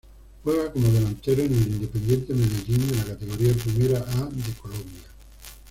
Juega 0.43 0.73
como 0.73 0.87
delantero 0.87 1.43
en 1.43 1.53
el 1.53 1.67
Independiente 1.73 2.33
Medellín 2.33 2.87
de 2.87 2.95
la 2.95 3.03
Categoría 3.05 3.53
Primera 3.53 3.99
A 3.99 4.25
de 4.31 4.53
Colombia. 4.59 5.03